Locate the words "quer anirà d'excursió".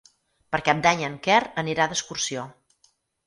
1.27-2.47